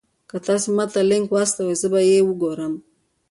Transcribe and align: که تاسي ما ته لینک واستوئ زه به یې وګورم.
که 0.29 0.37
تاسي 0.45 0.69
ما 0.75 0.85
ته 0.93 0.99
لینک 1.09 1.27
واستوئ 1.31 1.73
زه 1.81 1.87
به 1.91 1.99
یې 2.09 2.19
وګورم. 2.27 2.73